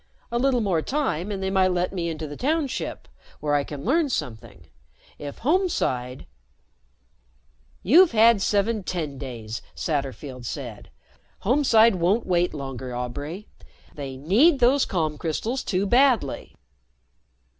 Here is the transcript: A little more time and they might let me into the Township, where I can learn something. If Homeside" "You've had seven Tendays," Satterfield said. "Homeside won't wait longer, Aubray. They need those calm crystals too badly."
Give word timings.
A 0.31 0.39
little 0.39 0.61
more 0.61 0.81
time 0.81 1.31
and 1.31 1.43
they 1.43 1.51
might 1.51 1.67
let 1.67 1.93
me 1.93 2.09
into 2.09 2.25
the 2.25 2.35
Township, 2.35 3.07
where 3.39 3.53
I 3.53 3.63
can 3.63 3.85
learn 3.85 4.09
something. 4.09 4.65
If 5.19 5.41
Homeside" 5.41 6.25
"You've 7.83 8.11
had 8.11 8.41
seven 8.41 8.81
Tendays," 8.83 9.61
Satterfield 9.75 10.43
said. 10.45 10.89
"Homeside 11.43 11.97
won't 11.97 12.25
wait 12.25 12.51
longer, 12.51 12.89
Aubray. 12.95 13.45
They 13.93 14.17
need 14.17 14.57
those 14.57 14.85
calm 14.85 15.19
crystals 15.19 15.63
too 15.63 15.85
badly." 15.85 16.55